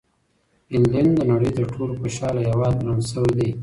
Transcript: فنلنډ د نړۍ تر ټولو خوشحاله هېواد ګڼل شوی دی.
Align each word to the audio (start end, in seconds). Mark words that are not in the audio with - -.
فنلنډ 0.67 1.11
د 1.17 1.19
نړۍ 1.31 1.51
تر 1.57 1.65
ټولو 1.73 1.93
خوشحاله 1.99 2.41
هېواد 2.49 2.73
ګڼل 2.85 3.01
شوی 3.11 3.31
دی. 3.37 3.49